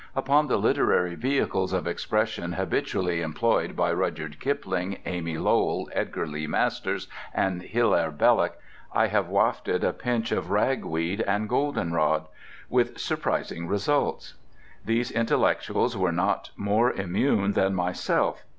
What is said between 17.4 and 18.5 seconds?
than myself.